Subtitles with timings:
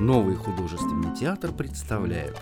[0.00, 2.36] Новый художественный театр представляет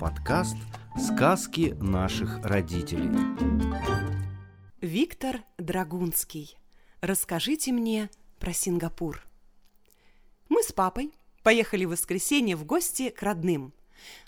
[0.00, 0.56] подкаст
[0.96, 3.10] «Сказки наших родителей».
[4.80, 6.56] Виктор Драгунский.
[7.00, 8.08] Расскажите мне
[8.38, 9.24] про Сингапур.
[10.48, 11.12] Мы с папой
[11.42, 13.74] поехали в воскресенье в гости к родным.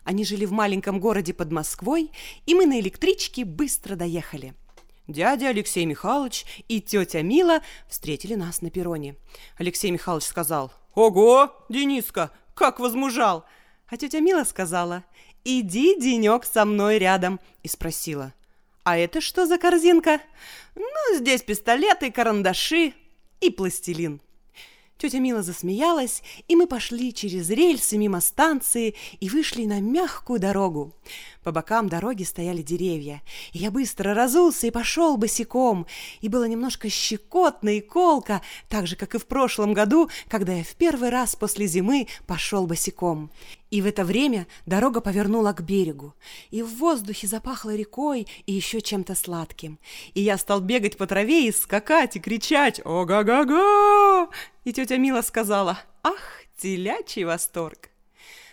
[0.02, 2.10] Они жили в маленьком городе под Москвой,
[2.44, 4.54] и мы на электричке быстро доехали–
[5.08, 9.14] Дядя Алексей Михайлович и тетя Мила встретили нас на перроне.
[9.56, 13.44] Алексей Михайлович сказал «Ого, Дениска, как возмужал!»
[13.86, 15.04] А тетя Мила сказала
[15.44, 18.32] «Иди, денек, со мной рядом» и спросила
[18.82, 20.20] «А это что за корзинка?»
[20.74, 22.94] «Ну, здесь пистолеты, карандаши
[23.40, 24.22] и пластилин».
[24.98, 30.94] Тетя Мила засмеялась, и мы пошли через рельсы мимо станции и вышли на мягкую дорогу.
[31.44, 35.86] По бокам дороги стояли деревья, и я быстро разулся и пошел босиком,
[36.22, 38.40] и было немножко щекотно и колко,
[38.70, 42.66] так же, как и в прошлом году, когда я в первый раз после зимы пошел
[42.66, 43.30] босиком.
[43.70, 46.14] И в это время дорога повернула к берегу,
[46.50, 49.78] и в воздухе запахло рекой и еще чем-то сладким.
[50.14, 54.30] И я стал бегать по траве и скакать, и кричать «Ого-го-го!»
[54.64, 57.90] И тетя Мила сказала «Ах, телячий восторг!»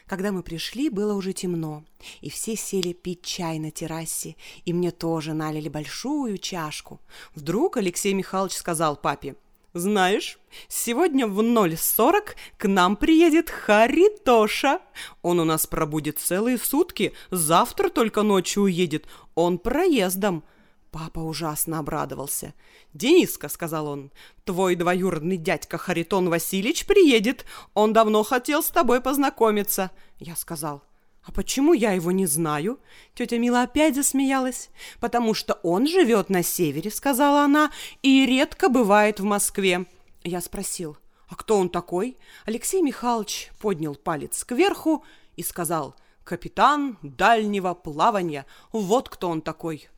[0.07, 1.83] Когда мы пришли, было уже темно,
[2.21, 6.99] и все сели пить чай на террасе, и мне тоже налили большую чашку.
[7.35, 9.35] Вдруг Алексей Михайлович сказал папе,
[9.73, 14.79] «Знаешь, сегодня в 0.40 к нам приедет Харитоша.
[15.23, 20.43] Он у нас пробудет целые сутки, завтра только ночью уедет, он проездом».
[20.91, 22.53] Папа ужасно обрадовался.
[22.93, 24.11] «Дениска»,— сказал он,—
[24.45, 27.45] «твой двоюродный дядька Харитон Васильевич приедет.
[27.73, 29.89] Он давно хотел с тобой познакомиться».
[30.19, 30.83] Я сказал,
[31.23, 32.79] «А почему я его не знаю?»
[33.15, 34.69] Тетя Мила опять засмеялась.
[34.99, 37.71] «Потому что он живет на севере»,— сказала она,
[38.01, 39.85] «и редко бывает в Москве».
[40.23, 40.97] Я спросил,
[41.29, 45.05] «А кто он такой?» Алексей Михайлович поднял палец кверху
[45.37, 48.45] и сказал, «Капитан дальнего плавания.
[48.71, 49.89] Вот кто он такой».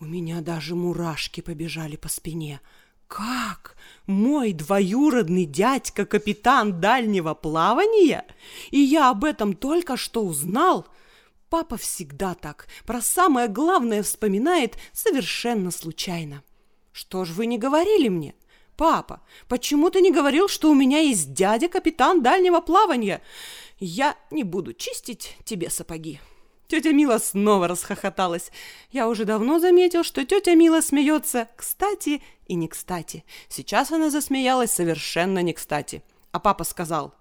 [0.00, 2.60] У меня даже мурашки побежали по спине.
[3.14, 3.76] Как?
[4.08, 8.26] Мой двоюродный дядька капитан дальнего плавания?
[8.72, 10.88] И я об этом только что узнал?
[11.48, 16.42] Папа всегда так, про самое главное вспоминает совершенно случайно.
[16.90, 18.34] Что ж вы не говорили мне?
[18.76, 23.22] Папа, почему ты не говорил, что у меня есть дядя капитан дальнего плавания?
[23.78, 26.18] Я не буду чистить тебе сапоги.
[26.68, 28.50] Тетя Мила снова расхохоталась.
[28.90, 33.24] Я уже давно заметил, что тетя Мила смеется кстати и не кстати.
[33.48, 36.02] Сейчас она засмеялась совершенно не кстати.
[36.32, 37.14] А папа сказал,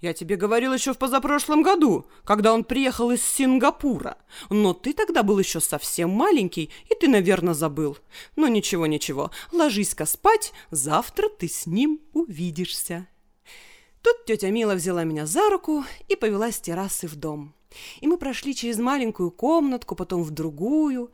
[0.00, 4.18] «Я тебе говорил еще в позапрошлом году, когда он приехал из Сингапура.
[4.50, 7.96] Но ты тогда был еще совсем маленький, и ты, наверное, забыл.
[8.36, 13.06] Но ничего, ничего, ложись-ка спать, завтра ты с ним увидишься».
[14.02, 17.54] Тут тетя Мила взяла меня за руку и повела с террасы в дом.
[18.00, 21.10] И мы прошли через маленькую комнатку, потом в другую.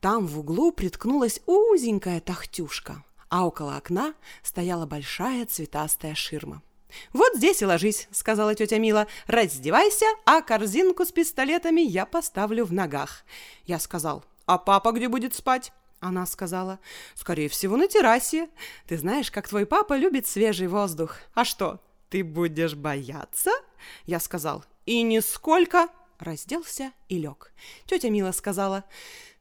[0.00, 6.62] Там в углу приткнулась узенькая тахтюшка, а около окна стояла большая цветастая ширма.
[7.12, 9.06] «Вот здесь и ложись»,— сказала тетя Мила.
[9.26, 13.24] «Раздевайся, а корзинку с пистолетами я поставлю в ногах».
[13.64, 16.80] Я сказал, «А папа где будет спать?» Она сказала,
[17.14, 18.48] «Скорее всего, на террасе.
[18.88, 21.16] Ты знаешь, как твой папа любит свежий воздух.
[21.34, 21.78] А что,
[22.08, 23.52] ты будешь бояться?»
[24.06, 27.52] Я сказал, и нисколько разделся и лег.
[27.86, 28.84] Тетя Мила сказала,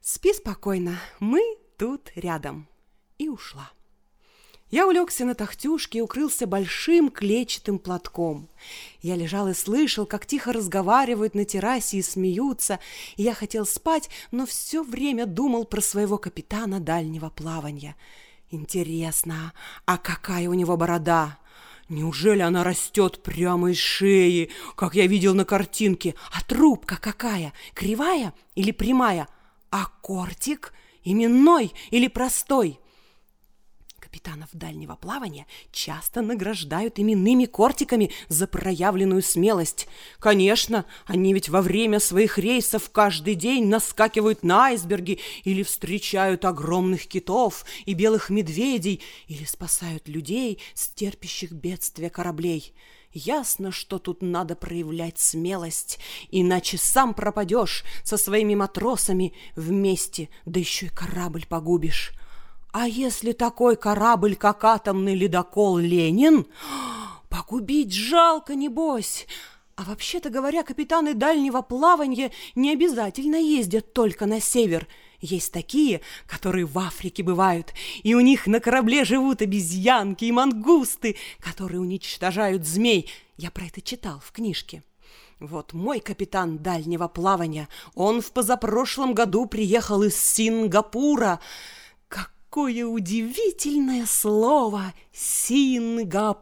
[0.02, 1.42] «Спи спокойно, мы
[1.78, 2.68] тут рядом».
[3.18, 3.72] И ушла.
[4.72, 8.48] Я улегся на тахтюшке и укрылся большим клетчатым платком.
[9.02, 12.80] Я лежал и слышал, как тихо разговаривают на террасе и смеются,
[13.16, 17.96] и я хотел спать, но все время думал про своего капитана дальнего плавания.
[18.52, 19.54] Интересно,
[19.86, 21.40] а какая у него борода?
[21.90, 26.14] Неужели она растет прямо из шеи, как я видел на картинке?
[26.32, 27.52] А трубка какая?
[27.74, 29.28] Кривая или прямая?
[29.72, 30.74] А кортик
[31.04, 32.80] именной или простой?
[34.10, 39.88] Капитанов дальнего плавания часто награждают именными кортиками за проявленную смелость.
[40.18, 47.06] Конечно, они ведь во время своих рейсов каждый день наскакивают на айсберги или встречают огромных
[47.06, 52.74] китов и белых медведей или спасают людей с терпящих бедствия кораблей.
[53.12, 56.00] Ясно, что тут надо проявлять смелость,
[56.32, 62.14] иначе сам пропадешь со своими матросами вместе, да еще и корабль погубишь.
[62.72, 66.46] А если такой корабль, как атомный ледокол Ленин,
[67.28, 69.26] погубить жалко, небось.
[69.76, 74.88] А вообще-то говоря, капитаны дальнего плавания не обязательно ездят только на север.
[75.22, 77.74] Есть такие, которые в Африке бывают,
[78.04, 83.10] и у них на корабле живут обезьянки и мангусты, которые уничтожают змей.
[83.38, 84.84] Я про это читал в книжке.
[85.40, 91.40] Вот мой капитан дальнего плавания, он в позапрошлом году приехал из Сингапура.
[92.50, 96.34] Какое удивительное слово «Сингапур».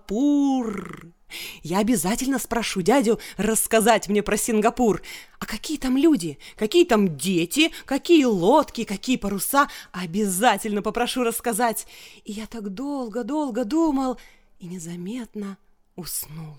[1.63, 5.01] Я обязательно спрошу дядю рассказать мне про Сингапур.
[5.39, 11.85] А какие там люди, какие там дети, какие лодки, какие паруса, обязательно попрошу рассказать.
[12.23, 14.17] И я так долго-долго думал
[14.59, 15.57] и незаметно
[15.97, 16.55] уснул.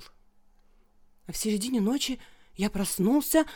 [1.26, 2.20] А в середине ночи
[2.54, 3.46] я проснулся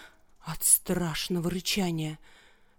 [0.41, 2.19] от страшного рычания–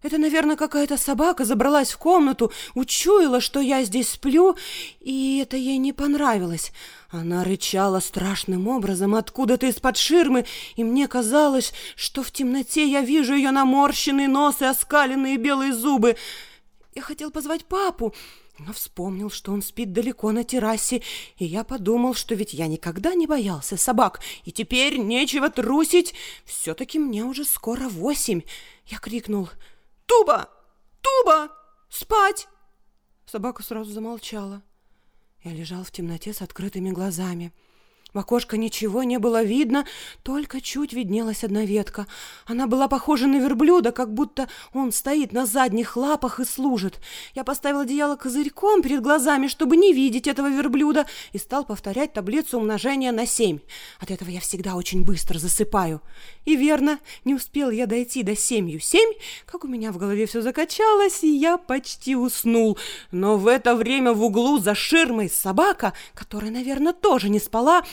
[0.03, 4.57] это, наверное, какая-то собака забралась в комнату, учуяла, что я здесь сплю,
[4.99, 6.73] и это ей не понравилось.
[7.09, 10.45] Она рычала страшным образом откуда-то из-под ширмы,
[10.75, 16.17] и мне казалось, что в темноте я вижу ее наморщенный нос и оскаленные белые зубы.
[16.93, 18.13] Я хотел позвать папу,
[18.59, 21.01] но вспомнил, что он спит далеко на террасе,
[21.37, 26.13] и я подумал, что ведь я никогда не боялся собак, и теперь нечего трусить.
[26.43, 28.41] Все-таки мне уже скоро восемь.
[28.87, 29.49] Я крикнул—
[30.05, 30.49] Туба!
[31.01, 31.49] Туба!
[31.89, 32.47] Спать!»
[33.25, 34.61] Собака сразу замолчала.
[35.43, 37.53] Я лежал в темноте с открытыми глазами.
[38.13, 39.85] В окошко ничего не было видно,
[40.21, 42.05] только чуть виднелась одна ветка.
[42.45, 46.99] Она была похожа на верблюда, как будто он стоит на задних лапах и служит.
[47.33, 52.59] Я поставил одеяло козырьком перед глазами, чтобы не видеть этого верблюда, и стал повторять таблицу
[52.59, 53.59] умножения на семь.
[53.99, 56.01] От этого я всегда очень быстро засыпаю.
[56.45, 59.11] И верно, не успел я дойти до семью семь,
[59.47, 62.77] как у меня в голове все закачалось, и я почти уснул.
[63.11, 67.83] Но в это время в углу за ширмой собака, которая, наверное, тоже не спала,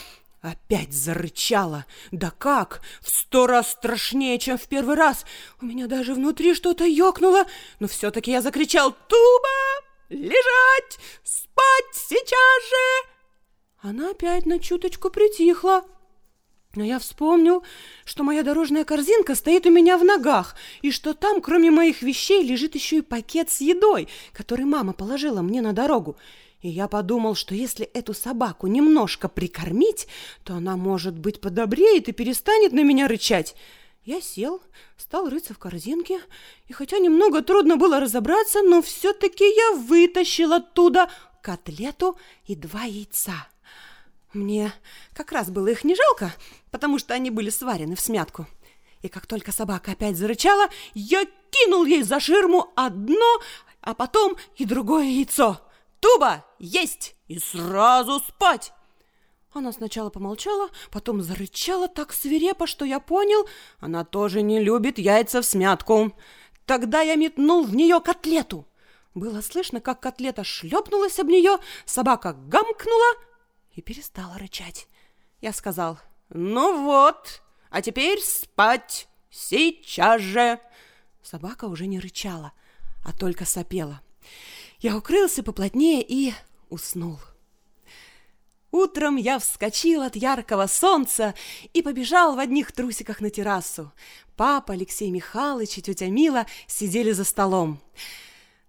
[0.43, 1.85] Опять зарычала.
[2.13, 2.81] Да как?
[3.03, 5.27] В сто раз страшнее, чем в первый раз.
[5.61, 7.45] У меня даже внутри что-то ёкнуло,
[7.79, 9.87] но все-таки я закричал «Туба!
[10.09, 10.99] Лежать!
[11.23, 13.09] Спать сейчас же!»
[13.83, 15.85] Она опять на чуточку притихла.
[16.75, 17.65] Но я вспомнил,
[18.05, 22.43] что моя дорожная корзинка стоит у меня в ногах, и что там, кроме моих вещей,
[22.43, 26.17] лежит еще и пакет с едой, который мама положила мне на дорогу.
[26.61, 30.09] И я подумал, что если эту собаку немножко прикормить,
[30.45, 33.57] то она, может быть, подобреет и перестанет на меня рычать.
[34.05, 34.63] Я сел,
[34.97, 36.21] стал рыться в корзинке,
[36.69, 41.11] и хотя немного трудно было разобраться, но все-таки я вытащил оттуда
[41.43, 43.47] котлету и два яйца.
[44.33, 44.73] Мне
[45.15, 46.33] как раз было их не жалко,
[46.71, 48.47] потому что они были сварены в смятку.
[49.03, 53.41] И как только собака опять зарычала, я кинул ей за ширму одно,
[53.81, 55.61] а потом и другое яйцо.
[56.01, 57.15] Туба, есть!
[57.29, 58.73] И сразу спать!»
[59.53, 63.49] Она сначала помолчала, потом зарычала так свирепо, что я понял,
[63.81, 66.13] она тоже не любит яйца в смятку.
[66.67, 68.67] Тогда я метнул в нее котлету.
[69.15, 73.17] Было слышно, как котлета шлепнулась об нее, собака гамкнула
[73.73, 74.87] и перестала рычать.
[75.41, 75.99] Я сказал,
[76.29, 80.61] «Ну вот, а теперь спать, сейчас же!»
[81.23, 82.53] Собака уже не рычала,
[83.05, 84.01] а только сопела.
[84.23, 84.60] Я
[84.97, 86.33] укрылся поплотнее и
[86.71, 87.19] уснул.
[88.73, 91.35] Утром я вскочил от яркого солнца
[91.73, 93.93] и побежал в одних трусиках на террасу.
[94.37, 97.81] Папа, Алексей Михайлович и тетя Мила сидели за столом.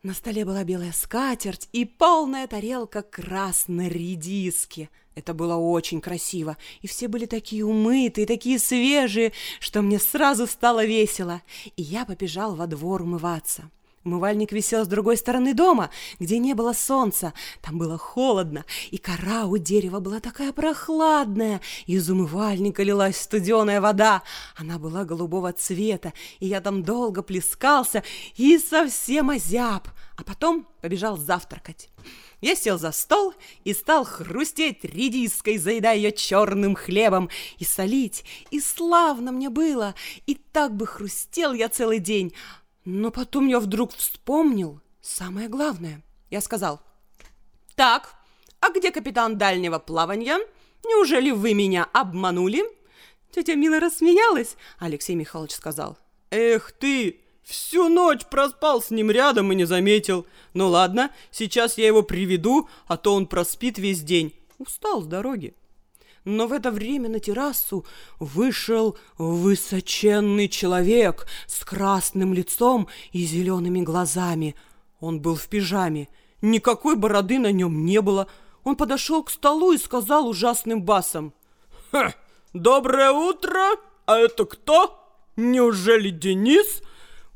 [0.01, 4.89] На столе была белая скатерть и полная тарелка красной редиски.
[5.13, 10.83] Это было очень красиво, и все были такие умытые, такие свежие, что мне сразу стало
[10.83, 11.43] весело,
[11.75, 13.69] и я побежал во двор умываться.
[14.03, 17.33] Умывальник висел с другой стороны дома, где не было солнца.
[17.61, 21.61] Там было холодно, и кора у дерева была такая прохладная.
[21.85, 24.23] Из умывальника лилась студеная вода.
[24.55, 28.03] Она была голубого цвета, и я там долго плескался
[28.35, 29.87] и совсем озяб.
[30.17, 31.89] А потом побежал завтракать.
[32.41, 37.29] Я сел за стол и стал хрустеть редиской, заедая ее черным хлебом,
[37.59, 39.93] и солить, и славно мне было,
[40.25, 42.33] и так бы хрустел я целый день,
[42.85, 46.01] но потом я вдруг вспомнил самое главное.
[46.29, 46.81] Я сказал,
[47.75, 48.15] «Так,
[48.59, 50.37] а где капитан дальнего плавания?
[50.85, 52.63] Неужели вы меня обманули?»
[53.31, 54.57] Тетя Мила рассмеялась.
[54.79, 55.97] Алексей Михайлович сказал,
[56.31, 60.25] «Эх ты, всю ночь проспал с ним рядом и не заметил.
[60.53, 64.35] Ну ладно, сейчас я его приведу, а то он проспит весь день.
[64.57, 65.55] Устал с дороги».
[66.23, 67.85] Но в это время на террасу
[68.19, 74.55] вышел высоченный человек с красным лицом и зелеными глазами.
[74.99, 76.09] Он был в пижаме,
[76.41, 78.27] никакой бороды на нем не было.
[78.63, 81.33] Он подошел к столу и сказал ужасным басом.
[81.91, 82.13] «Ха!
[82.53, 83.77] Доброе утро!
[84.05, 84.99] А это кто?
[85.35, 86.83] Неужели Денис?»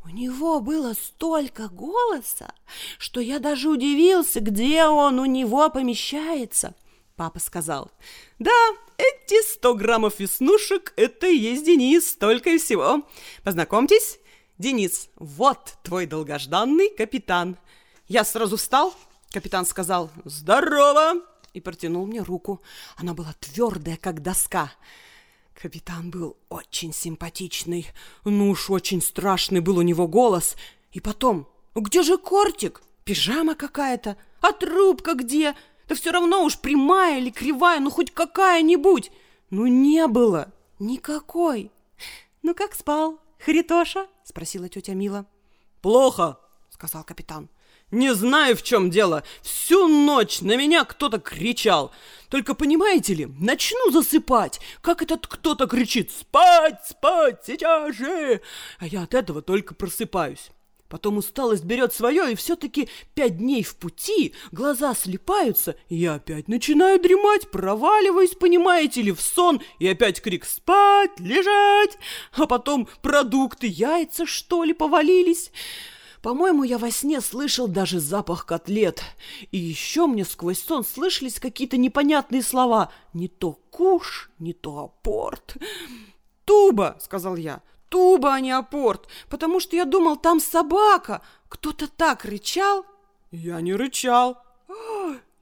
[0.06, 2.54] У него было столько голоса,
[3.00, 6.76] что я даже удивился, где он у него помещается.
[7.16, 7.92] Папа сказал,
[8.40, 8.52] да,
[8.98, 13.08] эти сто граммов веснушек– это и есть Денис, только и всего.
[13.42, 14.20] Познакомьтесь,
[14.58, 17.58] Денис, вот твой долгожданный капитан.
[18.10, 18.94] Я сразу встал,
[19.32, 21.22] капитан сказал «Здорово!»
[21.54, 22.62] и протянул мне руку.
[22.98, 24.74] Она была твердая, как доска.
[25.54, 27.88] Капитан был очень симпатичный,
[28.26, 30.58] ну уж очень страшный был у него голос.
[30.92, 32.82] И потом, где же кортик?
[33.06, 35.56] Пижама какая-то, а трубка где?
[35.88, 39.12] Да все равно уж прямая или кривая, ну хоть какая-нибудь.
[39.50, 41.72] Ну не было никакой.
[42.42, 44.08] Ну как спал, Харитоша?
[44.24, 45.26] Спросила тетя Мила.
[45.82, 46.40] Плохо,
[46.72, 47.50] сказал капитан.
[47.92, 49.24] Не знаю, в чем дело.
[49.44, 51.92] Всю ночь на меня кто-то кричал.
[52.30, 58.42] Только понимаете ли, начну засыпать, как этот кто-то кричит «Спать, спать, сейчас же!»
[58.80, 60.50] А я от этого только просыпаюсь.
[60.90, 66.48] Потом усталость берет свое, и все-таки пять дней в пути, глаза слепаются, и я опять
[66.48, 71.20] начинаю дремать, проваливаюсь, понимаете ли, в сон, и опять крик «Спать!
[71.20, 71.98] Лежать!»
[72.34, 75.52] А потом продукты, яйца, что ли, повалились.
[76.22, 79.04] По-моему, я во сне слышал даже запах котлет.
[79.52, 82.92] И еще мне сквозь сон слышались какие-то непонятные слова.
[83.14, 85.56] Не то куш, не то апорт.
[86.46, 87.62] «Туба!»— сказал я.
[87.96, 91.22] «Туба, а не апорт, потому что я думал, там собака.
[91.48, 92.86] Кто-то так рычал?»
[93.32, 94.38] «Я не рычал.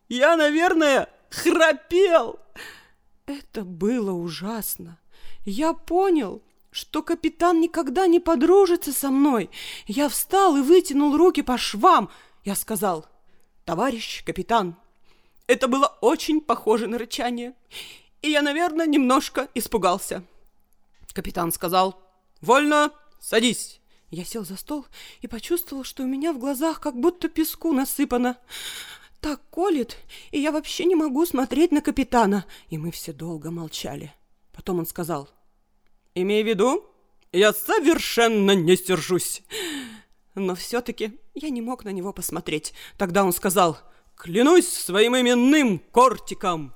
[0.07, 2.39] Я, наверное, храпел!»
[3.25, 4.99] Это было ужасно.
[5.45, 9.49] Я понял, что капитан никогда не подружится со мной.
[9.87, 12.11] Я встал и вытянул руки по швам.
[12.43, 13.07] Я сказал,
[13.65, 14.75] товарищ капитан,
[15.47, 17.55] это было очень похоже на рычание,
[18.21, 20.23] и я, наверное, немножко испугался.
[21.13, 22.02] Капитан сказал,
[22.43, 23.79] вольно, садись.
[24.11, 24.85] Я сел за стол
[25.21, 28.37] и почувствовал, что у меня в глазах как будто песку насыпано.
[29.21, 29.97] Так колет,
[30.31, 32.45] и я вообще не могу смотреть на капитана.
[32.69, 34.13] И мы все долго молчали.
[34.51, 35.29] Потом он сказал,
[36.15, 36.85] Имей в виду,
[37.31, 39.41] я совершенно не сержусь.
[40.35, 42.73] Но все-таки я не мог на него посмотреть.
[42.97, 43.79] Тогда он сказал,
[44.15, 46.75] клянусь своим именным кортиком.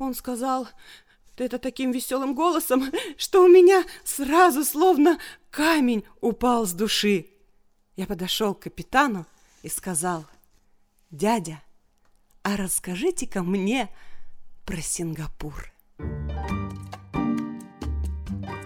[0.00, 0.68] Он сказал
[1.36, 5.18] это таким веселым голосом, что у меня сразу словно
[5.50, 7.28] камень упал с души.
[7.96, 9.26] Я подошел к капитану
[9.62, 10.24] и сказал,
[11.10, 11.62] дядя,
[12.42, 13.88] а расскажите-ка мне
[14.64, 15.71] про Сингапур.